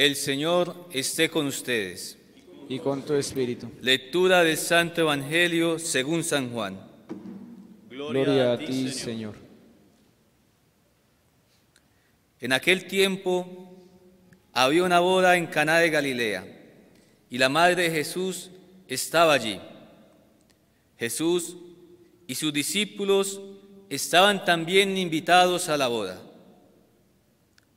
El 0.00 0.16
Señor 0.16 0.88
esté 0.92 1.28
con 1.28 1.44
ustedes. 1.46 2.16
y 2.70 2.78
con 2.78 3.02
tu 3.04 3.12
espíritu. 3.12 3.70
Lectura 3.82 4.42
del 4.42 4.56
Santo 4.56 5.02
Evangelio 5.02 5.78
según 5.78 6.24
San 6.24 6.50
Juan. 6.50 6.80
Gloria 7.90 8.54
a 8.54 8.58
ti, 8.58 8.90
Señor. 8.92 9.34
En 12.40 12.54
aquel 12.54 12.86
tiempo 12.86 13.74
había 14.54 14.84
una 14.84 15.00
boda 15.00 15.36
en 15.36 15.48
Caná 15.48 15.80
de 15.80 15.90
Galilea 15.90 16.46
y 17.28 17.36
la 17.36 17.50
madre 17.50 17.82
de 17.82 17.90
Jesús 17.90 18.50
estaba 18.88 19.34
allí. 19.34 19.60
Jesús 20.98 21.58
y 22.26 22.36
sus 22.36 22.54
discípulos 22.54 23.38
estaban 23.90 24.46
también 24.46 24.96
invitados 24.96 25.68
a 25.68 25.76
la 25.76 25.88
boda. 25.88 26.22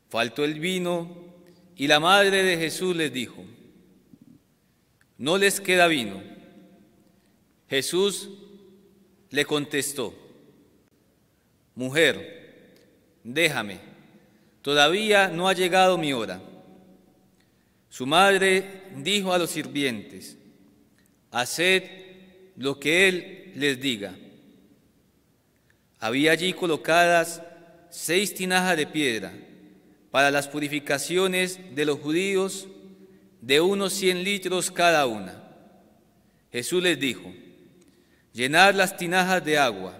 Faltó 0.08 0.46
el 0.46 0.62
vino 0.62 1.33
y 1.76 1.88
la 1.88 2.00
madre 2.00 2.44
de 2.44 2.58
Jesús 2.58 2.96
les 2.96 3.12
dijo, 3.12 3.44
no 5.18 5.38
les 5.38 5.60
queda 5.60 5.88
vino. 5.88 6.22
Jesús 7.70 8.30
le 9.30 9.46
contestó, 9.46 10.14
mujer, 11.74 12.76
déjame, 13.24 13.80
todavía 14.62 15.30
no 15.30 15.48
ha 15.48 15.54
llegado 15.54 15.98
mi 15.98 16.14
hora. 16.14 16.42
Su 17.90 18.06
madre 18.06 18.84
dijo 18.98 19.34
a 19.34 19.38
los 19.38 19.50
sirvientes, 19.50 20.38
haced 21.32 21.84
lo 22.56 22.80
que 22.80 23.08
él 23.08 23.54
les 23.56 23.80
diga. 23.80 24.16
Había 26.00 26.34
allí 26.34 26.54
colocadas 26.54 27.42
seis 27.90 28.34
tinajas 28.34 28.78
de 28.78 28.86
piedra 28.86 29.34
para 30.14 30.30
las 30.30 30.48
purificaciones 30.48 31.60
de 31.74 31.86
los 31.86 32.00
judíos 32.00 32.68
de 33.42 33.62
unos 33.62 33.94
cien 33.94 34.24
litros 34.24 34.70
cada 34.70 35.08
una. 35.08 35.42
Jesús 36.52 36.84
les 36.84 37.00
dijo, 37.00 37.34
llenad 38.32 38.76
las 38.76 38.96
tinajas 38.96 39.44
de 39.44 39.58
agua, 39.58 39.98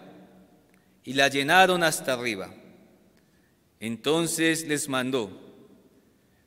y 1.04 1.14
la 1.14 1.30
llenaron 1.30 1.82
hasta 1.82 2.14
arriba. 2.14 2.54
Entonces 3.80 4.68
les 4.68 4.88
mandó, 4.88 5.32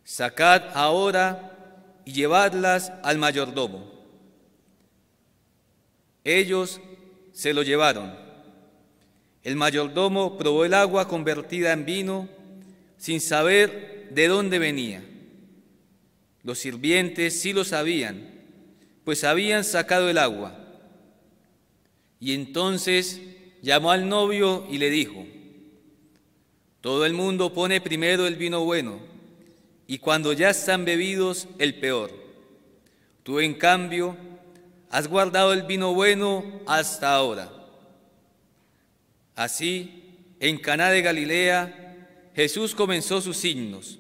sacad 0.05 0.63
ahora 0.73 1.83
y 2.05 2.13
llevadlas 2.13 2.93
al 3.03 3.19
mayordomo. 3.19 3.91
Ellos 6.23 6.81
se 7.33 7.53
lo 7.53 7.65
llevaron. 7.65 8.15
El 9.43 9.57
mayordomo 9.57 10.39
probó 10.39 10.65
el 10.65 10.75
agua 10.75 11.09
convertida 11.09 11.73
en 11.73 11.85
vino 11.85 12.36
sin 12.99 13.21
saber 13.21 14.09
de 14.11 14.29
dónde 14.29 14.59
venía. 14.59 15.03
Los 16.43 16.59
sirvientes 16.59 17.41
sí 17.41 17.53
lo 17.53 17.65
sabían, 17.65 18.31
pues 19.05 19.25
habían 19.25 19.65
sacado 19.65 20.09
el 20.09 20.19
agua. 20.19 20.57
Y 22.21 22.35
entonces 22.35 23.21
llamó 23.63 23.91
al 23.91 24.09
novio 24.09 24.67
y 24.71 24.79
le 24.79 24.91
dijo, 24.91 25.27
todo 26.81 27.05
el 27.05 27.15
mundo 27.15 27.53
pone 27.53 27.81
primero 27.81 28.27
el 28.27 28.37
vino 28.37 28.65
bueno 28.65 29.01
y 29.87 29.99
cuando 29.99 30.33
ya 30.33 30.51
están 30.51 30.85
bebidos 30.85 31.49
el 31.59 31.79
peor. 31.81 32.13
Tú 33.23 33.41
en 33.41 33.55
cambio 33.55 34.17
has 34.91 35.09
guardado 35.09 35.53
el 35.53 35.65
vino 35.65 35.95
bueno 35.95 36.45
hasta 36.67 37.13
ahora. 37.13 37.53
Así, 39.35 40.35
en 40.41 40.59
Caná 40.59 40.91
de 40.91 41.03
Galilea, 41.03 41.86
Jesús 42.37 42.75
comenzó 42.75 43.23
sus 43.23 43.39
signos, 43.39 43.99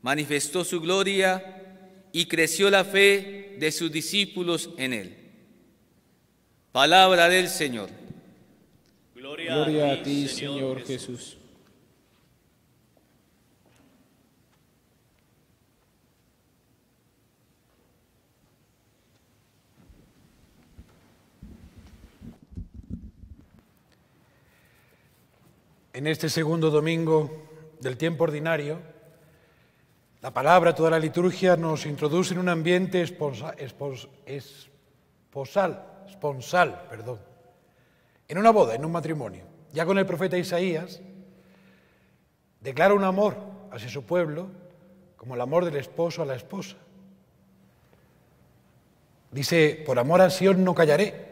manifestó 0.00 0.64
su 0.64 0.80
gloria 0.80 1.62
y 2.10 2.24
creció 2.24 2.70
la 2.70 2.86
fe 2.86 3.54
de 3.60 3.70
sus 3.70 3.92
discípulos 3.92 4.70
en 4.78 4.94
él. 4.94 5.16
Palabra 6.72 7.28
del 7.28 7.48
Señor. 7.50 7.90
Gloria 9.14 9.92
a 9.92 10.02
ti, 10.02 10.26
Señor 10.26 10.86
Jesús. 10.86 11.36
En 25.92 26.06
este 26.06 26.30
segundo 26.30 26.70
domingo 26.70 27.55
del 27.80 27.96
tiempo 27.96 28.24
ordinario, 28.24 28.80
la 30.22 30.32
palabra, 30.32 30.74
toda 30.74 30.90
la 30.90 30.98
liturgia 30.98 31.56
nos 31.56 31.86
introduce 31.86 32.34
en 32.34 32.40
un 32.40 32.48
ambiente 32.48 33.02
esposa- 33.02 33.54
espos- 33.58 34.08
esposal, 34.24 35.84
esponsal, 36.08 36.86
perdón, 36.88 37.20
en 38.28 38.38
una 38.38 38.50
boda, 38.50 38.74
en 38.74 38.84
un 38.84 38.92
matrimonio. 38.92 39.44
Ya 39.72 39.84
con 39.84 39.98
el 39.98 40.06
profeta 40.06 40.38
Isaías 40.38 41.00
declara 42.60 42.94
un 42.94 43.04
amor 43.04 43.36
hacia 43.70 43.88
su 43.88 44.04
pueblo 44.04 44.48
como 45.16 45.34
el 45.34 45.40
amor 45.40 45.64
del 45.64 45.76
esposo 45.76 46.22
a 46.22 46.26
la 46.26 46.34
esposa. 46.34 46.76
Dice, 49.30 49.82
por 49.84 49.98
amor 49.98 50.22
a 50.22 50.30
Sión 50.30 50.64
no 50.64 50.74
callaré, 50.74 51.26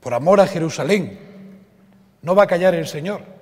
por 0.00 0.14
amor 0.14 0.40
a 0.40 0.46
Jerusalén 0.46 1.18
no 2.22 2.34
va 2.34 2.44
a 2.44 2.46
callar 2.46 2.74
el 2.74 2.86
Señor. 2.86 3.33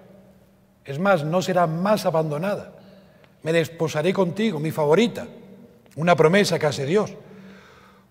Es 0.85 0.99
más, 0.99 1.25
no 1.25 1.43
será 1.43 1.67
más 1.67 2.07
abandonada. 2.07 2.73
Me 3.43 3.53
desposaré 3.53 4.13
contigo, 4.13 4.59
mi 4.59 4.71
favorita. 4.71 5.27
Una 5.97 6.17
promesa 6.17 6.59
que 6.59 6.67
hace 6.67 6.87
Dios. 6.87 7.13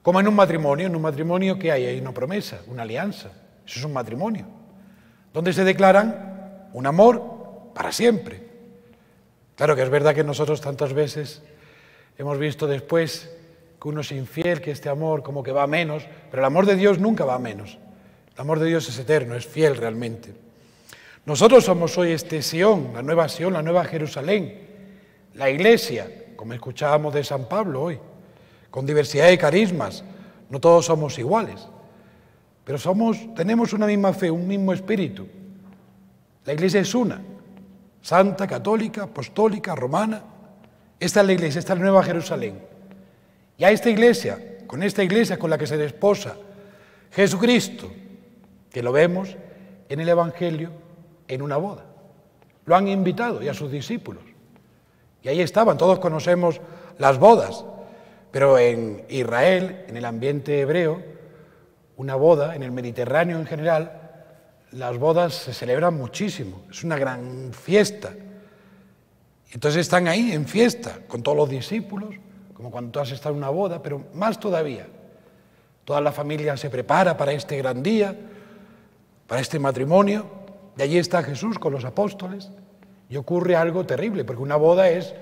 Como 0.01 0.19
en 0.19 0.27
un 0.27 0.35
matrimonio, 0.35 0.87
en 0.87 0.95
un 0.95 1.01
matrimonio 1.01 1.59
que 1.59 1.71
hay, 1.71 1.85
hay 1.85 1.99
una 1.99 2.11
promesa, 2.11 2.61
una 2.67 2.83
alianza. 2.83 3.29
Eso 3.65 3.79
es 3.79 3.85
un 3.85 3.93
matrimonio. 3.93 4.45
Donde 5.33 5.53
se 5.53 5.63
declaran 5.63 6.69
un 6.73 6.85
amor 6.85 7.71
para 7.73 7.91
siempre. 7.91 8.49
Claro 9.55 9.75
que 9.75 9.83
es 9.83 9.89
verdad 9.89 10.15
que 10.15 10.23
nosotros 10.23 10.61
tantas 10.61 10.93
veces 10.93 11.43
hemos 12.17 12.37
visto 12.37 12.67
después 12.67 13.31
que 13.81 13.87
uno 13.87 14.01
es 14.01 14.11
infiel, 14.11 14.61
que 14.61 14.71
este 14.71 14.89
amor 14.89 15.23
como 15.23 15.43
que 15.43 15.51
va 15.51 15.63
a 15.63 15.67
menos, 15.67 16.03
pero 16.29 16.41
el 16.41 16.45
amor 16.45 16.65
de 16.65 16.75
Dios 16.75 16.99
nunca 16.99 17.25
va 17.25 17.35
a 17.35 17.39
menos. 17.39 17.77
El 18.33 18.41
amor 18.41 18.59
de 18.59 18.67
Dios 18.67 18.87
es 18.89 18.97
eterno, 18.97 19.35
es 19.35 19.45
fiel 19.45 19.75
realmente. 19.77 20.33
Nosotros 21.25 21.63
somos 21.63 21.95
hoy 21.97 22.11
este 22.11 22.41
Sión, 22.41 22.91
la 22.93 23.03
nueva 23.03 23.29
Sión, 23.29 23.53
la 23.53 23.61
nueva 23.61 23.85
Jerusalén, 23.85 24.67
la 25.35 25.49
iglesia, 25.49 26.09
como 26.35 26.53
escuchábamos 26.53 27.13
de 27.13 27.23
San 27.23 27.47
Pablo 27.47 27.83
hoy, 27.83 27.99
con 28.71 28.85
diversidad 28.87 29.27
de 29.27 29.37
carismas. 29.37 30.03
No 30.49 30.59
todos 30.59 30.85
somos 30.85 31.17
iguales, 31.19 31.67
pero 32.63 32.79
tenemos 33.35 33.71
una 33.73 33.85
misma 33.85 34.13
fe, 34.13 34.31
un 34.31 34.47
mismo 34.47 34.73
espíritu. 34.73 35.27
La 36.43 36.53
iglesia 36.53 36.81
es 36.81 36.95
una, 36.95 37.21
santa, 38.01 38.47
católica, 38.47 39.03
apostólica, 39.03 39.75
romana. 39.75 40.23
Esta 40.99 41.21
es 41.21 41.27
la 41.27 41.33
iglesia, 41.33 41.59
esta 41.59 41.73
es 41.73 41.79
la 41.79 41.85
nueva 41.85 42.03
Jerusalén. 42.03 42.59
Y 43.57 43.63
a 43.63 43.69
esta 43.69 43.91
iglesia, 43.91 44.57
con 44.65 44.81
esta 44.81 45.03
iglesia 45.03 45.37
con 45.37 45.51
la 45.51 45.57
que 45.59 45.67
se 45.67 45.77
desposa 45.77 46.35
Jesucristo, 47.11 47.91
que 48.71 48.81
lo 48.81 48.91
vemos 48.91 49.35
en 49.87 49.99
el 49.99 50.09
Evangelio, 50.09 50.71
en 51.33 51.41
una 51.41 51.57
boda. 51.57 51.85
Lo 52.65 52.75
han 52.75 52.87
invitado 52.87 53.41
y 53.41 53.47
a 53.47 53.53
sus 53.53 53.71
discípulos. 53.71 54.23
Y 55.23 55.29
ahí 55.29 55.41
estaban, 55.41 55.77
todos 55.77 55.99
conocemos 55.99 56.59
las 56.97 57.17
bodas, 57.17 57.63
pero 58.31 58.57
en 58.57 59.05
Israel, 59.09 59.85
en 59.87 59.97
el 59.97 60.05
ambiente 60.05 60.59
hebreo, 60.59 61.01
una 61.95 62.15
boda, 62.15 62.55
en 62.55 62.63
el 62.63 62.71
Mediterráneo 62.71 63.37
en 63.39 63.45
general, 63.45 63.99
las 64.71 64.97
bodas 64.97 65.33
se 65.33 65.53
celebran 65.53 65.95
muchísimo, 65.95 66.63
es 66.69 66.83
una 66.83 66.97
gran 66.97 67.51
fiesta. 67.53 68.11
Entonces 69.51 69.81
están 69.81 70.07
ahí 70.07 70.31
en 70.31 70.45
fiesta 70.45 70.99
con 71.07 71.23
todos 71.23 71.37
los 71.37 71.49
discípulos, 71.49 72.09
como 72.53 72.71
cuando 72.71 72.99
has 72.99 73.11
estado 73.11 73.35
en 73.35 73.39
una 73.39 73.49
boda, 73.49 73.81
pero 73.81 74.03
más 74.13 74.39
todavía. 74.39 74.87
Toda 75.85 76.01
la 76.01 76.11
familia 76.11 76.57
se 76.57 76.69
prepara 76.69 77.15
para 77.15 77.31
este 77.31 77.57
gran 77.57 77.81
día, 77.83 78.15
para 79.27 79.41
este 79.41 79.59
matrimonio, 79.59 80.40
y 80.77 80.81
allí 80.81 80.97
está 80.97 81.23
Jesús 81.23 81.59
con 81.59 81.73
los 81.73 81.85
apóstoles, 81.85 82.49
y 83.09 83.17
ocurre 83.17 83.55
algo 83.55 83.85
terrible, 83.85 84.23
porque 84.23 84.41
una 84.41 84.55
boda 84.55 84.89
es, 84.89 85.13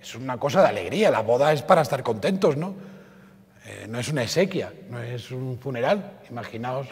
es 0.00 0.14
una 0.14 0.38
cosa 0.38 0.60
de 0.60 0.68
alegría, 0.68 1.10
la 1.10 1.22
boda 1.22 1.52
es 1.52 1.62
para 1.62 1.80
estar 1.80 2.02
contentos, 2.02 2.56
¿no? 2.56 2.74
Eh, 3.66 3.86
no 3.88 3.98
es 3.98 4.08
una 4.08 4.22
exequia, 4.22 4.72
no 4.90 5.02
es 5.02 5.30
un 5.30 5.58
funeral, 5.58 6.18
imaginaos, 6.30 6.88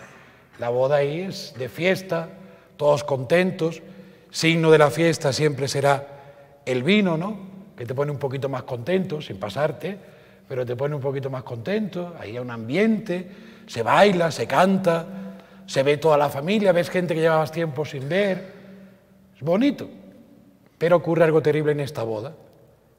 la 0.59 0.71
boda 0.71 0.97
ahí 0.97 1.21
es 1.21 1.55
de 1.59 1.69
fiesta, 1.69 2.29
todos 2.77 3.05
contentos, 3.05 3.83
signo 4.31 4.71
de 4.71 4.79
la 4.79 4.91
fiesta 4.91 5.33
siempre 5.33 5.69
será 5.69 6.07
el 6.65 6.83
vino, 6.83 7.17
¿no? 7.19 7.39
Que 7.77 7.85
te 7.85 7.95
pone 7.95 8.11
un 8.11 8.19
poquito 8.19 8.49
más 8.49 8.63
contento, 8.63 9.21
sin 9.21 9.39
pasarte, 9.39 9.99
pero 10.49 10.65
te 10.65 10.77
pone 10.77 10.95
un 10.95 11.01
poquito 11.01 11.29
más 11.29 11.43
contento, 11.43 12.17
ahí 12.19 12.31
hay 12.31 12.39
un 12.39 12.51
ambiente, 12.51 13.31
se 13.67 13.83
baila, 13.83 14.31
se 14.31 14.47
canta, 14.47 15.07
se 15.69 15.83
ve 15.83 15.99
toda 15.99 16.17
la 16.17 16.31
familia, 16.31 16.73
ves 16.73 16.89
gente 16.89 17.15
que 17.15 17.21
llevabas 17.21 17.53
tiempo 17.53 17.85
sin 17.85 18.09
ver, 18.09 18.53
es 19.37 19.43
bonito. 19.43 19.87
Pero 20.79 20.97
ocurre 20.97 21.25
algo 21.25 21.43
terrible 21.43 21.73
en 21.73 21.81
esta 21.81 22.05
boda, 22.05 22.35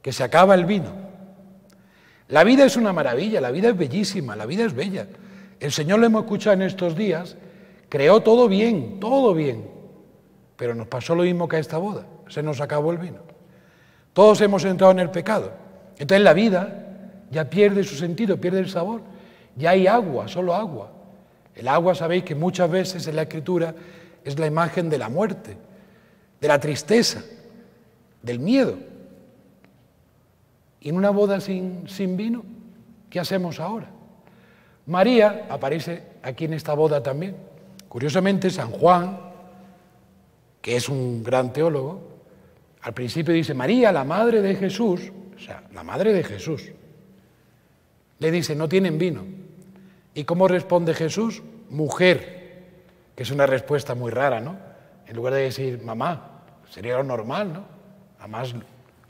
que 0.03 0.13
se 0.13 0.23
acaba 0.23 0.53
el 0.53 0.65
vino. 0.65 0.91
La 2.27 2.43
vida 2.43 2.65
es 2.65 2.77
una 2.77 2.93
maravilla, 2.93 3.41
la 3.41 3.49
vida 3.49 3.69
es 3.69 3.77
bellísima, 3.77 4.35
la 4.35 4.45
vida 4.45 4.65
es 4.65 4.75
bella. 4.75 5.07
El 5.59 5.71
Señor 5.71 5.97
lo 5.99 6.05
hemos 6.05 6.25
escuchado 6.25 6.53
en 6.53 6.61
estos 6.61 6.95
días, 6.95 7.37
creó 7.89 8.21
todo 8.21 8.47
bien, 8.47 8.99
todo 8.99 9.33
bien, 9.33 9.67
pero 10.55 10.75
nos 10.75 10.87
pasó 10.87 11.15
lo 11.15 11.23
mismo 11.23 11.47
que 11.47 11.55
a 11.55 11.59
esta 11.59 11.79
boda, 11.79 12.05
se 12.27 12.43
nos 12.43 12.61
acabó 12.61 12.91
el 12.91 12.99
vino. 12.99 13.21
Todos 14.13 14.41
hemos 14.41 14.63
entrado 14.63 14.91
en 14.91 14.99
el 14.99 15.09
pecado. 15.09 15.53
Entonces 15.97 16.23
la 16.23 16.33
vida 16.33 17.25
ya 17.31 17.49
pierde 17.49 17.83
su 17.83 17.95
sentido, 17.95 18.39
pierde 18.39 18.59
el 18.59 18.69
sabor. 18.69 19.01
Ya 19.55 19.71
hay 19.71 19.87
agua, 19.87 20.27
solo 20.27 20.53
agua. 20.53 20.98
El 21.59 21.67
agua, 21.67 21.93
sabéis 21.93 22.23
que 22.23 22.35
muchas 22.35 22.71
veces 22.71 23.05
en 23.07 23.17
la 23.17 23.23
escritura 23.23 23.75
es 24.23 24.39
la 24.39 24.47
imagen 24.47 24.89
de 24.89 24.97
la 24.97 25.09
muerte, 25.09 25.57
de 26.39 26.47
la 26.47 26.57
tristeza, 26.57 27.21
del 28.21 28.39
miedo. 28.39 28.77
Y 30.79 30.87
en 30.87 30.95
una 30.95 31.09
boda 31.09 31.41
sin, 31.41 32.15
vino, 32.15 32.45
¿qué 33.09 33.19
hacemos 33.19 33.59
ahora? 33.59 33.89
María 34.85 35.47
aparece 35.49 36.03
aquí 36.23 36.45
en 36.45 36.53
esta 36.53 36.73
boda 36.75 37.03
también. 37.03 37.35
Curiosamente, 37.89 38.49
San 38.51 38.71
Juan, 38.71 39.19
que 40.61 40.77
es 40.77 40.87
un 40.87 41.23
gran 41.23 41.51
teólogo, 41.51 42.07
al 42.83 42.93
principio 42.93 43.33
dice, 43.33 43.53
María, 43.53 43.91
la 43.91 44.05
madre 44.05 44.41
de 44.41 44.55
Jesús, 44.55 45.11
o 45.35 45.39
sea, 45.39 45.61
la 45.73 45.83
madre 45.83 46.13
de 46.13 46.23
Jesús, 46.23 46.71
le 48.19 48.31
dice, 48.31 48.55
no 48.55 48.69
tienen 48.69 48.97
vino. 48.97 49.38
¿Y 50.19 50.25
cómo 50.25 50.49
responde 50.49 50.93
Jesús? 50.93 51.41
Mujer, 51.69 52.65
que 53.15 53.23
es 53.23 53.31
una 53.31 53.45
respuesta 53.45 53.95
muy 53.95 54.11
rara, 54.11 54.41
¿no? 54.41 54.57
En 55.07 55.15
lugar 55.15 55.33
de 55.33 55.43
decir 55.43 55.81
mamá, 55.81 56.41
sería 56.69 56.97
lo 56.97 57.05
normal, 57.05 57.53
¿no? 57.53 57.63
Además, 58.19 58.53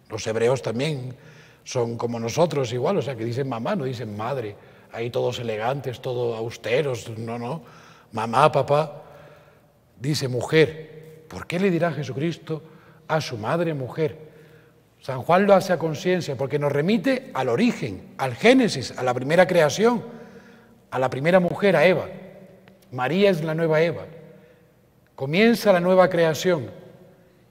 los 0.08 0.28
hebreos 0.28 0.62
también 0.62 1.16
son 1.64 1.98
como 1.98 2.20
nosotros 2.20 2.72
igual, 2.74 2.98
o 2.98 3.02
sea, 3.02 3.16
que 3.16 3.26
dicen 3.26 3.50
mamá, 3.50 3.76
no 3.76 3.86
dicen 3.86 4.16
madre. 4.16 4.56
Ahí 4.92 5.10
todos 5.10 5.40
elegantes, 5.40 6.00
todos 6.00 6.38
austeros, 6.38 7.10
no, 7.18 7.40
no. 7.40 7.64
Mamá, 8.12 8.52
papá, 8.52 9.02
dice 10.00 10.28
mujer. 10.28 11.24
¿Por 11.28 11.48
qué 11.48 11.60
le 11.60 11.72
dirá 11.72 11.92
Jesucristo 11.92 12.62
a 13.08 13.20
su 13.20 13.36
madre 13.36 13.74
mujer? 13.74 14.16
San 15.02 15.24
Juan 15.24 15.48
lo 15.48 15.56
hace 15.56 15.74
a 15.74 15.80
conciencia 15.80 16.38
porque 16.38 16.60
nos 16.60 16.72
remite 16.72 17.32
al 17.34 17.50
origen, 17.50 18.14
al 18.20 18.36
Génesis, 18.36 18.96
a 18.96 19.02
la 19.02 19.16
primera 19.16 19.48
creación, 19.48 20.19
a 20.92 21.00
la 21.00 21.10
primera 21.10 21.40
mujer, 21.40 21.76
a 21.76 21.86
Eva. 21.86 22.08
María 22.92 23.30
es 23.30 23.44
la 23.44 23.54
nueva 23.54 23.82
Eva. 23.82 24.06
Comienza 25.16 25.74
la 25.74 25.80
nueva 25.80 26.10
creación. 26.10 26.72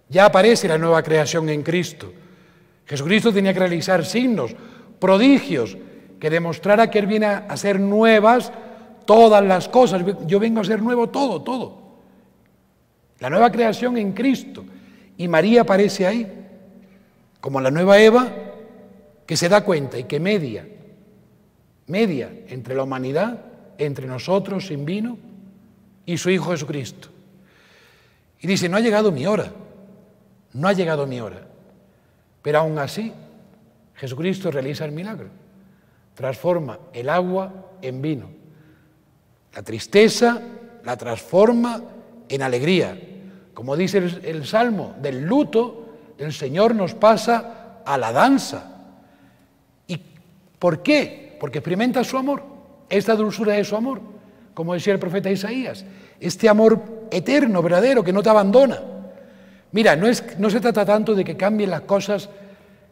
Ya 0.09 0.25
aparece 0.25 0.69
la 0.69 0.79
nueva 0.79 1.03
creación 1.03 1.49
en 1.49 1.63
Cristo. 1.63 2.13
Jesucristo 2.87 3.33
tenía 3.33 3.53
que 3.53 3.61
realizar 3.61 4.05
signos, 4.05 4.55
prodigios, 4.99 5.77
que 6.19 6.31
demostrara 6.31 6.91
que 6.91 6.99
Él 6.99 7.07
viene 7.07 7.27
a 7.27 7.39
hacer 7.49 7.79
nuevas 7.79 8.51
todas 9.05 9.45
las 9.45 9.69
cosas. 9.69 10.03
Yo 10.27 10.41
vengo 10.41 10.59
a 10.59 10.63
hacer 10.63 10.83
nuevo 10.83 11.09
todo, 11.09 11.43
todo. 11.43 11.79
La 13.21 13.31
nueva 13.31 13.53
creación 13.53 13.97
en 13.99 14.13
Cristo. 14.13 14.65
Y 15.17 15.29
María 15.29 15.63
aparece 15.63 16.07
ahí 16.07 16.39
como 17.41 17.61
la 17.61 17.71
nueva 17.71 17.99
Eva, 18.01 18.29
que 19.27 19.37
se 19.37 19.49
da 19.49 19.63
cuenta 19.63 19.99
y 19.99 20.05
que 20.05 20.19
media, 20.19 20.67
media 21.89 22.31
entre 22.49 22.75
la 22.75 22.85
humanidad, 22.85 23.41
entre 23.79 24.07
nosotros 24.07 24.67
sin 24.67 24.85
vino 24.85 25.19
y 26.07 26.17
su 26.17 26.31
Hijo 26.31 26.51
Jesucristo. 26.53 27.09
Y 28.41 28.47
dice, 28.47 28.69
no 28.69 28.77
ha 28.77 28.81
llegado 28.81 29.11
mi 29.11 29.27
hora, 29.27 29.53
no 30.53 30.69
ha 30.69 30.73
llegado 30.73 31.07
mi 31.07 31.21
hora. 31.21 31.47
Pero 32.43 32.61
aún 32.61 32.79
así, 32.79 33.13
Jesucristo 33.95 34.51
realiza 34.51 34.85
el 34.85 34.93
milagro. 34.93 35.29
Transforma 36.15 36.79
el 36.93 37.09
agua 37.09 37.53
en 37.83 38.01
vino. 38.01 38.31
La 39.55 39.63
tristeza 39.63 40.41
la 40.85 40.97
transforma 40.97 41.83
en 42.29 42.43
alegría. 42.43 42.99
Como 43.55 43.77
dice 43.77 43.99
el, 43.99 44.25
el 44.25 44.47
Salmo, 44.47 44.95
del 45.01 45.25
luto 45.25 45.89
el 46.19 46.33
Señor 46.33 46.75
nos 46.75 46.95
pasa 46.95 47.83
a 47.85 47.97
la 47.97 48.13
danza. 48.13 48.77
¿Y 49.87 50.01
por 50.59 50.83
qué? 50.83 51.28
Porque 51.39 51.59
experimenta 51.59 52.05
su 52.05 52.17
amor, 52.17 52.43
esta 52.89 53.15
dulzura 53.15 53.55
de 53.55 53.65
su 53.65 53.77
amor, 53.77 54.01
como 54.55 54.75
decía 54.75 54.93
el 54.93 54.99
profeta 54.99 55.31
Isaías, 55.31 55.85
este 56.21 56.49
amor 56.49 57.09
eterno, 57.11 57.63
verdadero, 57.63 58.03
que 58.03 58.13
no 58.13 58.23
te 58.23 58.31
abandona. 58.31 58.81
Mira, 59.73 59.97
no, 59.97 60.07
es, 60.07 60.39
no 60.39 60.51
se 60.51 60.61
trata 60.61 60.85
tanto 60.85 61.15
de 61.15 61.25
que 61.25 61.37
cambien 61.37 61.71
las 61.71 61.83
cosas 61.83 62.29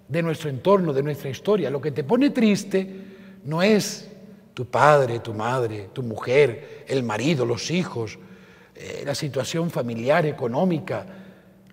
de 0.08 0.22
nuestro 0.22 0.50
entorno, 0.50 0.92
de 0.92 1.02
nuestra 1.02 1.30
historia. 1.30 1.70
Lo 1.70 1.80
que 1.80 1.90
te 1.90 2.04
pone 2.04 2.30
triste 2.30 2.88
no 3.44 3.62
es 3.62 4.08
tu 4.54 4.66
padre, 4.66 5.18
tu 5.20 5.34
madre, 5.34 5.90
tu 5.92 6.02
mujer, 6.02 6.84
el 6.86 7.02
marido, 7.02 7.44
los 7.44 7.70
hijos, 7.70 8.18
eh, 8.74 9.02
la 9.04 9.14
situación 9.14 9.70
familiar, 9.70 10.26
económica. 10.26 11.06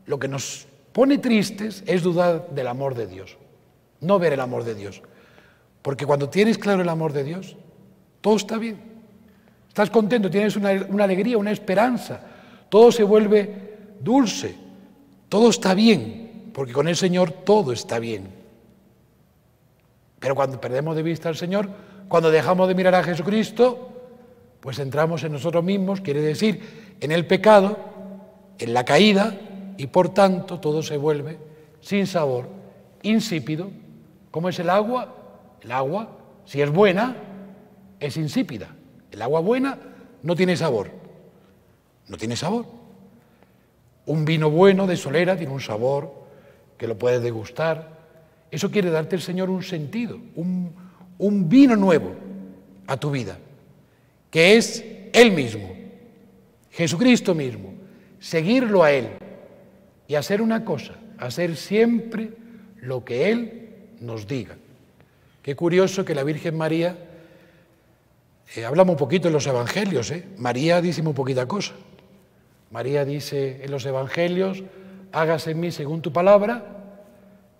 Lo 0.05 0.17
que 0.19 0.27
nos 0.27 0.67
pone 0.91 1.17
tristes 1.17 1.83
es 1.85 2.03
dudar 2.03 2.49
del 2.49 2.67
amor 2.67 2.95
de 2.95 3.07
Dios, 3.07 3.37
no 4.01 4.19
ver 4.19 4.33
el 4.33 4.39
amor 4.39 4.63
de 4.63 4.75
Dios. 4.75 5.01
Porque 5.83 6.07
cuando 6.07 6.29
tienes 6.29 6.57
claro 6.57 6.81
el 6.81 6.89
amor 6.89 7.13
de 7.13 7.23
Dios, 7.23 7.55
todo 8.21 8.37
está 8.37 8.57
bien. 8.57 8.79
Estás 9.67 9.89
contento, 9.89 10.29
tienes 10.29 10.55
una, 10.55 10.69
alegría, 10.69 11.37
una 11.37 11.51
esperanza. 11.51 12.21
Todo 12.69 12.91
se 12.91 13.03
vuelve 13.03 13.97
dulce. 13.99 14.55
Todo 15.29 15.49
está 15.49 15.73
bien, 15.73 16.51
porque 16.53 16.73
con 16.73 16.87
el 16.87 16.95
Señor 16.95 17.31
todo 17.31 17.73
está 17.73 17.99
bien. 17.99 18.27
Pero 20.19 20.35
cuando 20.35 20.61
perdemos 20.61 20.95
de 20.95 21.03
vista 21.03 21.27
al 21.27 21.35
Señor, 21.35 21.69
cuando 22.07 22.31
dejamos 22.31 22.67
de 22.67 22.75
mirar 22.75 22.95
a 22.95 23.03
Jesucristo, 23.03 23.89
pues 24.61 24.79
entramos 24.79 25.23
en 25.23 25.33
nosotros 25.33 25.63
mismos, 25.63 25.99
quiere 25.99 26.21
decir, 26.21 26.95
en 27.01 27.11
el 27.11 27.27
pecado, 27.27 27.77
en 28.57 28.73
la 28.73 28.85
caída, 28.85 29.35
y 29.75 29.87
por 29.87 30.13
tanto 30.13 30.61
todo 30.61 30.81
se 30.81 30.95
vuelve 30.95 31.37
sin 31.81 32.07
sabor, 32.07 32.47
insípido. 33.01 33.69
¿Cómo 34.31 34.47
es 34.47 34.59
el 34.59 34.69
agua? 34.69 35.22
El 35.63 35.71
agua, 35.71 36.17
si 36.45 36.61
es 36.61 36.69
buena, 36.69 37.15
es 37.99 38.17
insípida. 38.17 38.75
El 39.11 39.21
agua 39.21 39.39
buena 39.39 39.77
no 40.21 40.35
tiene 40.35 40.57
sabor. 40.57 40.91
No 42.07 42.17
tiene 42.17 42.35
sabor. 42.35 42.65
Un 44.05 44.25
vino 44.25 44.49
bueno 44.49 44.85
de 44.85 44.97
solera 44.97 45.37
tiene 45.37 45.53
un 45.53 45.61
sabor 45.61 46.13
que 46.77 46.87
lo 46.87 46.97
puedes 46.97 47.23
degustar. 47.23 47.93
Eso 48.51 48.69
quiere 48.69 48.89
darte 48.89 49.15
el 49.15 49.21
Señor 49.21 49.49
un 49.49 49.63
sentido, 49.63 50.19
un, 50.35 50.73
un 51.17 51.49
vino 51.49 51.75
nuevo 51.75 52.13
a 52.85 52.97
tu 52.97 53.09
vida, 53.09 53.37
que 54.29 54.57
es 54.57 54.83
Él 55.13 55.31
mismo, 55.31 55.73
Jesucristo 56.69 57.33
mismo. 57.33 57.73
Seguirlo 58.19 58.83
a 58.83 58.91
Él, 58.91 59.09
y 60.07 60.15
hacer 60.15 60.41
una 60.41 60.63
cosa, 60.65 60.93
hacer 61.17 61.55
siempre 61.55 62.31
lo 62.81 63.03
que 63.03 63.31
Él 63.31 63.69
nos 63.99 64.27
diga. 64.27 64.55
Qué 65.43 65.57
curioso 65.57 66.05
que 66.05 66.15
la 66.15 66.23
Virgen 66.23 66.55
María, 66.55 66.97
eh, 68.55 68.63
hablamos 68.63 68.93
un 68.93 68.97
poquito 68.97 69.27
en 69.27 69.33
los 69.33 69.45
Evangelios, 69.45 70.09
¿eh? 70.11 70.25
María 70.37 70.79
dice 70.79 71.01
muy 71.01 71.11
poquita 71.11 71.45
cosa. 71.45 71.73
María 72.71 73.03
dice 73.03 73.59
en 73.61 73.69
los 73.69 73.85
Evangelios, 73.85 74.63
hágase 75.11 75.51
en 75.51 75.59
mí 75.59 75.69
según 75.69 76.01
tu 76.01 76.13
palabra, 76.13 76.63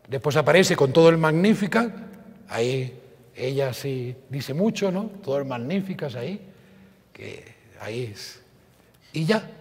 después 0.07 0.37
aparece 0.37 0.77
con 0.77 0.93
todo 0.93 1.09
el 1.09 1.17
Magnífica, 1.17 1.91
ahí 2.47 2.99
ella 3.35 3.73
sí 3.73 4.15
dice 4.29 4.53
mucho, 4.53 4.89
¿no? 4.89 5.11
Todo 5.21 5.39
el 5.39 5.45
Magníficas 5.45 6.15
ahí, 6.15 6.39
que 7.11 7.43
ahí 7.81 8.11
es. 8.13 8.41
Y 9.11 9.25
ya. 9.25 9.51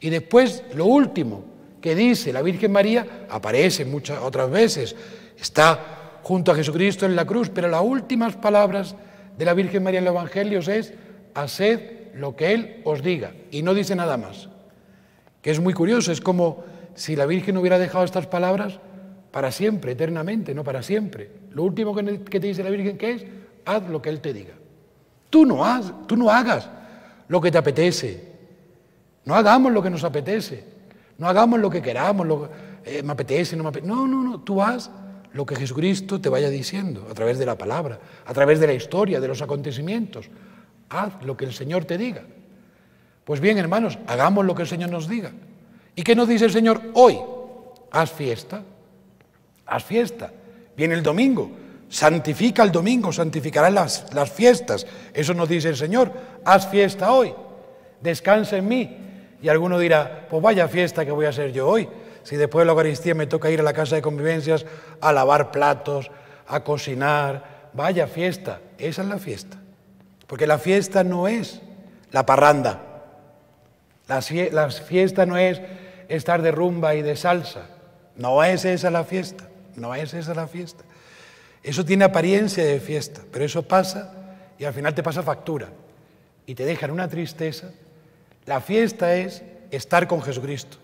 Y 0.00 0.08
después, 0.08 0.64
lo 0.74 0.86
último, 0.86 1.44
que 1.82 1.94
dice 1.94 2.32
la 2.32 2.40
Virgen 2.40 2.72
María 2.72 3.26
aparece 3.28 3.84
muchas 3.84 4.20
otras 4.20 4.50
veces, 4.50 4.96
está 5.38 6.01
junto 6.22 6.52
a 6.52 6.54
Jesucristo 6.54 7.06
en 7.06 7.16
la 7.16 7.24
cruz, 7.24 7.50
pero 7.50 7.68
las 7.68 7.82
últimas 7.82 8.36
palabras 8.36 8.94
de 9.36 9.44
la 9.44 9.54
Virgen 9.54 9.82
María 9.82 9.98
en 9.98 10.04
los 10.04 10.14
Evangelios 10.14 10.68
es, 10.68 10.94
haced 11.34 12.14
lo 12.14 12.36
que 12.36 12.52
Él 12.52 12.82
os 12.84 13.02
diga, 13.02 13.32
y 13.50 13.62
no 13.62 13.74
dice 13.74 13.96
nada 13.96 14.16
más. 14.16 14.48
Que 15.40 15.50
es 15.50 15.60
muy 15.60 15.74
curioso, 15.74 16.12
es 16.12 16.20
como 16.20 16.64
si 16.94 17.16
la 17.16 17.26
Virgen 17.26 17.56
hubiera 17.56 17.78
dejado 17.78 18.04
estas 18.04 18.26
palabras 18.26 18.78
para 19.30 19.50
siempre, 19.50 19.92
eternamente, 19.92 20.54
no 20.54 20.62
para 20.62 20.82
siempre. 20.82 21.30
Lo 21.50 21.64
último 21.64 21.94
que 21.94 22.02
te 22.40 22.46
dice 22.46 22.62
la 22.62 22.70
Virgen 22.70 22.98
que 22.98 23.12
es, 23.12 23.24
haz 23.64 23.88
lo 23.88 24.02
que 24.02 24.10
Él 24.10 24.20
te 24.20 24.32
diga. 24.32 24.54
Tú 25.30 25.46
no, 25.46 25.64
haz, 25.64 25.92
tú 26.06 26.16
no 26.16 26.30
hagas 26.30 26.68
lo 27.28 27.40
que 27.40 27.50
te 27.50 27.58
apetece, 27.58 28.32
no 29.24 29.34
hagamos 29.34 29.72
lo 29.72 29.82
que 29.82 29.90
nos 29.90 30.04
apetece. 30.04 30.72
No 31.18 31.28
hagamos 31.28 31.60
lo 31.60 31.70
que 31.70 31.80
queramos, 31.80 32.26
lo, 32.26 32.50
eh, 32.84 33.00
me 33.02 33.12
apetece, 33.12 33.56
no 33.56 33.62
me 33.62 33.68
apetece. 33.68 33.88
No, 33.88 34.08
no, 34.08 34.22
no, 34.22 34.40
tú 34.40 34.62
haz 34.62 34.90
lo 35.34 35.46
que 35.46 35.56
Jesucristo 35.56 36.20
te 36.20 36.28
vaya 36.28 36.50
diciendo 36.50 37.06
a 37.10 37.14
través 37.14 37.38
de 37.38 37.46
la 37.46 37.56
palabra, 37.56 37.98
a 38.24 38.34
través 38.34 38.60
de 38.60 38.66
la 38.66 38.74
historia, 38.74 39.20
de 39.20 39.28
los 39.28 39.42
acontecimientos. 39.42 40.28
Haz 40.88 41.22
lo 41.22 41.36
que 41.36 41.44
el 41.44 41.52
Señor 41.52 41.84
te 41.84 41.96
diga. 41.96 42.22
Pues 43.24 43.40
bien, 43.40 43.58
hermanos, 43.58 43.98
hagamos 44.06 44.44
lo 44.44 44.54
que 44.54 44.62
el 44.62 44.68
Señor 44.68 44.90
nos 44.90 45.08
diga. 45.08 45.32
¿Y 45.94 46.02
qué 46.02 46.14
nos 46.14 46.28
dice 46.28 46.44
el 46.44 46.52
Señor 46.52 46.82
hoy? 46.94 47.18
Haz 47.90 48.10
fiesta, 48.10 48.62
haz 49.66 49.84
fiesta. 49.84 50.32
Viene 50.76 50.94
el 50.94 51.02
domingo, 51.02 51.50
Santifica 51.92 52.62
el 52.62 52.72
domingo, 52.72 53.12
santificará 53.12 53.68
las, 53.68 54.14
las 54.14 54.32
fiestas. 54.32 54.86
Eso 55.12 55.34
nos 55.34 55.46
dice 55.46 55.68
el 55.68 55.76
Señor. 55.76 56.10
Haz 56.42 56.66
fiesta 56.68 57.12
hoy, 57.12 57.34
descansa 58.00 58.56
en 58.56 58.66
mí. 58.66 58.96
Y 59.42 59.50
alguno 59.50 59.78
dirá, 59.78 60.26
pues 60.30 60.42
vaya 60.42 60.68
fiesta 60.68 61.04
que 61.04 61.10
voy 61.10 61.26
a 61.26 61.28
hacer 61.28 61.52
yo 61.52 61.68
hoy. 61.68 61.86
Si 62.22 62.36
después 62.36 62.62
de 62.62 62.66
la 62.66 62.72
Eucaristía 62.72 63.14
me 63.14 63.26
toca 63.26 63.50
ir 63.50 63.60
a 63.60 63.64
la 63.64 63.72
casa 63.72 63.96
de 63.96 64.02
convivencias 64.02 64.66
a 65.00 65.12
lavar 65.12 65.50
platos, 65.50 66.10
a 66.46 66.62
cocinar, 66.62 67.70
vaya 67.72 68.06
fiesta. 68.06 68.60
Esa 68.78 69.02
es 69.02 69.08
la 69.08 69.18
fiesta. 69.18 69.58
Porque 70.26 70.46
la 70.46 70.58
fiesta 70.58 71.04
no 71.04 71.28
es 71.28 71.60
la 72.10 72.24
parranda. 72.24 72.80
La, 74.08 74.20
fiesta 74.70 75.26
no 75.26 75.36
es 75.36 75.60
estar 76.08 76.42
de 76.42 76.50
rumba 76.50 76.94
y 76.94 77.02
de 77.02 77.16
salsa. 77.16 77.66
No 78.16 78.44
es 78.44 78.64
esa 78.64 78.90
la 78.90 79.04
fiesta. 79.04 79.48
No 79.76 79.94
es 79.94 80.14
esa 80.14 80.34
la 80.34 80.46
fiesta. 80.46 80.84
Eso 81.62 81.84
tiene 81.84 82.04
apariencia 82.04 82.64
de 82.64 82.80
fiesta, 82.80 83.22
pero 83.30 83.44
eso 83.44 83.62
pasa 83.62 84.12
y 84.58 84.64
al 84.64 84.74
final 84.74 84.94
te 84.94 85.02
pasa 85.02 85.22
factura 85.22 85.68
y 86.44 86.54
te 86.54 86.64
deja 86.64 86.86
en 86.86 86.92
una 86.92 87.08
tristeza. 87.08 87.70
La 88.46 88.60
fiesta 88.60 89.14
es 89.14 89.42
estar 89.70 90.08
con 90.08 90.22
Jesucristo, 90.22 90.78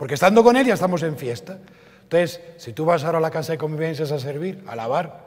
porque 0.00 0.14
estando 0.14 0.42
con 0.42 0.56
Él 0.56 0.66
ya 0.66 0.72
estamos 0.72 1.02
en 1.02 1.18
fiesta. 1.18 1.58
Entonces, 2.04 2.40
si 2.56 2.72
tú 2.72 2.86
vas 2.86 3.04
ahora 3.04 3.18
a 3.18 3.20
la 3.20 3.30
casa 3.30 3.52
de 3.52 3.58
convivencias 3.58 4.10
a 4.12 4.18
servir, 4.18 4.64
a 4.66 4.74
lavar, 4.74 5.26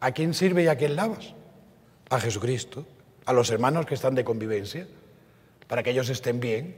¿a 0.00 0.10
quién 0.10 0.34
sirve 0.34 0.64
y 0.64 0.66
a 0.66 0.74
quién 0.74 0.96
lavas? 0.96 1.34
A 2.10 2.18
Jesucristo, 2.18 2.84
a 3.26 3.32
los 3.32 3.48
hermanos 3.52 3.86
que 3.86 3.94
están 3.94 4.16
de 4.16 4.24
convivencia, 4.24 4.88
para 5.68 5.84
que 5.84 5.90
ellos 5.90 6.08
estén 6.08 6.40
bien, 6.40 6.74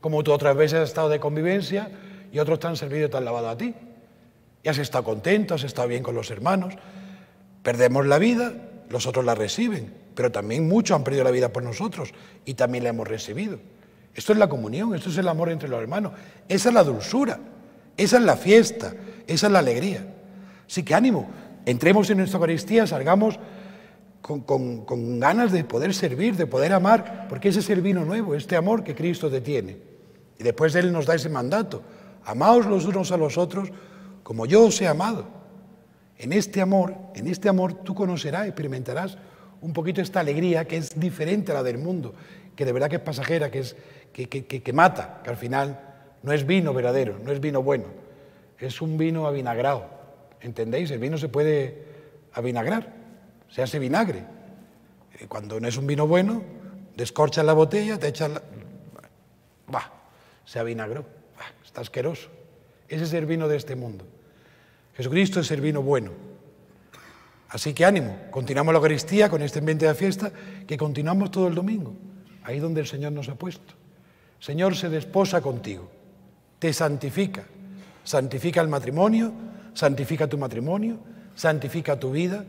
como 0.00 0.22
tú 0.22 0.32
otras 0.32 0.56
veces 0.56 0.78
has 0.78 0.90
estado 0.90 1.08
de 1.08 1.18
convivencia 1.18 1.90
y 2.30 2.38
otros 2.38 2.60
te 2.60 2.68
han 2.68 2.76
servido 2.76 3.08
y 3.08 3.10
te 3.10 3.16
han 3.16 3.24
lavado 3.24 3.48
a 3.48 3.58
ti. 3.58 3.74
Y 4.62 4.68
has 4.68 4.78
estado 4.78 5.02
contento, 5.02 5.54
has 5.54 5.64
estado 5.64 5.88
bien 5.88 6.04
con 6.04 6.14
los 6.14 6.30
hermanos. 6.30 6.74
Perdemos 7.64 8.06
la 8.06 8.20
vida, 8.20 8.52
los 8.90 9.08
otros 9.08 9.24
la 9.24 9.34
reciben, 9.34 9.92
pero 10.14 10.30
también 10.30 10.68
muchos 10.68 10.94
han 10.94 11.02
perdido 11.02 11.24
la 11.24 11.32
vida 11.32 11.52
por 11.52 11.64
nosotros 11.64 12.14
y 12.44 12.54
también 12.54 12.84
la 12.84 12.90
hemos 12.90 13.08
recibido. 13.08 13.58
Esto 14.14 14.32
es 14.32 14.38
la 14.38 14.48
comunión, 14.48 14.94
esto 14.94 15.10
es 15.10 15.18
el 15.18 15.28
amor 15.28 15.50
entre 15.50 15.68
los 15.68 15.80
hermanos, 15.80 16.12
esa 16.48 16.68
es 16.68 16.74
la 16.74 16.82
dulzura, 16.82 17.38
esa 17.96 18.16
es 18.18 18.22
la 18.22 18.36
fiesta, 18.36 18.94
esa 19.26 19.46
es 19.46 19.52
la 19.52 19.60
alegría. 19.60 20.06
Así 20.66 20.82
que 20.82 20.94
ánimo, 20.94 21.28
entremos 21.64 22.10
en 22.10 22.18
nuestra 22.18 22.38
Eucaristía, 22.38 22.86
salgamos 22.86 23.38
con, 24.20 24.40
con, 24.84 25.20
ganas 25.20 25.52
de 25.52 25.64
poder 25.64 25.94
servir, 25.94 26.36
de 26.36 26.46
poder 26.46 26.72
amar, 26.72 27.26
porque 27.28 27.48
ese 27.48 27.60
es 27.60 27.70
el 27.70 27.80
vino 27.80 28.04
nuevo, 28.04 28.34
este 28.34 28.56
amor 28.56 28.84
que 28.84 28.94
Cristo 28.94 29.30
te 29.30 29.40
tiene. 29.40 29.78
Y 30.38 30.42
después 30.42 30.74
Él 30.74 30.92
nos 30.92 31.06
da 31.06 31.14
ese 31.14 31.28
mandato, 31.28 31.82
amaos 32.24 32.66
los 32.66 32.84
unos 32.86 33.12
a 33.12 33.16
los 33.16 33.38
otros 33.38 33.70
como 34.22 34.46
yo 34.46 34.66
os 34.66 34.80
he 34.80 34.86
amado. 34.86 35.26
En 36.18 36.32
este 36.32 36.60
amor, 36.60 36.94
en 37.14 37.26
este 37.26 37.48
amor 37.48 37.74
tú 37.82 37.94
conocerás, 37.94 38.46
experimentarás 38.46 39.18
un 39.60 39.72
poquito 39.72 40.00
esta 40.00 40.20
alegría 40.20 40.66
que 40.66 40.76
es 40.76 40.98
diferente 40.98 41.50
a 41.52 41.56
la 41.56 41.62
del 41.62 41.78
mundo, 41.78 42.14
que 42.54 42.64
de 42.64 42.72
verdad 42.72 42.88
que 42.88 42.96
es 42.96 43.02
pasajera, 43.02 43.50
que, 43.50 43.60
es, 43.60 43.76
que, 44.12 44.72
mata, 44.72 45.20
que 45.22 45.30
al 45.30 45.36
final 45.36 45.80
no 46.22 46.32
es 46.32 46.46
vino 46.46 46.74
verdadero, 46.74 47.18
no 47.24 47.32
es 47.32 47.40
vino 47.40 47.62
bueno, 47.62 47.84
es 48.58 48.80
un 48.80 48.98
vino 48.98 49.26
avinagrado. 49.26 49.86
¿Entendéis? 50.40 50.90
El 50.90 50.98
vino 50.98 51.18
se 51.18 51.28
puede 51.28 51.84
avinagrar, 52.32 52.92
se 53.48 53.62
hace 53.62 53.78
vinagre. 53.78 54.24
Eh, 55.18 55.26
cuando 55.28 55.60
no 55.60 55.68
es 55.68 55.76
un 55.76 55.86
vino 55.86 56.06
bueno, 56.06 56.42
descorchas 56.96 57.44
la 57.44 57.52
botella, 57.52 57.98
te 57.98 58.08
echas 58.08 58.30
la... 58.30 58.42
Bah, 59.66 59.92
se 60.44 60.58
avinagró, 60.58 61.02
bah, 61.36 61.52
está 61.64 61.82
asqueroso. 61.82 62.28
Ese 62.88 63.04
es 63.04 63.12
el 63.12 63.26
vino 63.26 63.48
de 63.48 63.56
este 63.56 63.76
mundo. 63.76 64.04
Jesucristo 64.96 65.40
es 65.40 65.50
el 65.50 65.60
vino 65.60 65.82
bueno. 65.82 66.10
Así 67.50 67.74
que 67.74 67.84
ánimo, 67.84 68.16
continuamos 68.30 68.72
la 68.72 68.78
Eucaristía 68.78 69.28
con 69.28 69.42
este 69.42 69.58
ambiente 69.58 69.86
de 69.86 69.94
fiesta 69.94 70.32
que 70.66 70.76
continuamos 70.76 71.30
todo 71.30 71.48
el 71.48 71.54
domingo, 71.54 71.94
ahí 72.44 72.60
donde 72.60 72.80
el 72.80 72.86
Señor 72.86 73.12
nos 73.12 73.28
ha 73.28 73.34
puesto. 73.34 73.79
Señor 74.40 74.74
se 74.74 74.88
desposa 74.88 75.42
contigo, 75.42 75.90
te 76.58 76.72
santifica, 76.72 77.44
santifica 78.02 78.62
el 78.62 78.68
matrimonio, 78.68 79.32
santifica 79.74 80.26
tu 80.26 80.38
matrimonio, 80.38 80.98
santifica 81.34 82.00
tu 82.00 82.10
vida. 82.10 82.44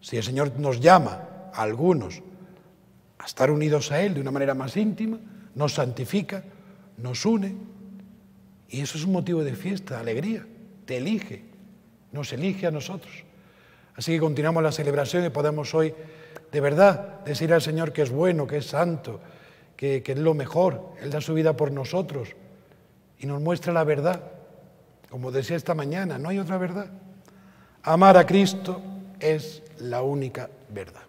Si 0.00 0.16
el 0.16 0.22
Señor 0.22 0.52
nos 0.58 0.80
llama 0.80 1.50
a 1.52 1.62
algunos 1.62 2.22
a 3.18 3.26
estar 3.26 3.50
unidos 3.50 3.90
a 3.92 4.00
Él 4.00 4.14
de 4.14 4.20
una 4.20 4.30
manera 4.30 4.54
más 4.54 4.76
íntima, 4.76 5.18
nos 5.56 5.74
santifica, 5.74 6.44
nos 6.96 7.26
une, 7.26 7.56
y 8.68 8.80
eso 8.80 8.96
es 8.96 9.04
un 9.04 9.12
motivo 9.12 9.42
de 9.42 9.56
fiesta, 9.56 9.96
de 9.96 10.00
alegría, 10.00 10.46
te 10.86 10.98
elige, 10.98 11.42
nos 12.12 12.32
elige 12.32 12.68
a 12.68 12.70
nosotros. 12.70 13.12
Así 13.96 14.12
que 14.12 14.20
continuamos 14.20 14.62
la 14.62 14.72
celebración 14.72 15.24
y 15.24 15.30
podemos 15.30 15.74
hoy 15.74 15.92
de 16.52 16.60
verdad 16.60 17.20
decir 17.24 17.52
al 17.52 17.60
Señor 17.60 17.92
que 17.92 18.02
es 18.02 18.10
bueno, 18.10 18.46
que 18.46 18.58
es 18.58 18.66
santo, 18.66 19.20
que, 19.80 20.02
es 20.06 20.18
lo 20.18 20.34
mejor. 20.34 20.92
Él 21.00 21.10
da 21.10 21.22
su 21.22 21.32
vida 21.32 21.56
por 21.56 21.72
nosotros 21.72 22.28
y 23.18 23.26
nos 23.26 23.40
muestra 23.40 23.72
la 23.72 23.82
verdad. 23.82 24.20
Como 25.08 25.32
decía 25.32 25.56
esta 25.56 25.74
mañana, 25.74 26.18
no 26.18 26.28
hay 26.28 26.38
otra 26.38 26.58
verdad. 26.58 26.90
Amar 27.82 28.18
a 28.18 28.26
Cristo 28.26 28.82
es 29.18 29.62
la 29.78 30.02
única 30.02 30.50
verdad. 30.68 31.00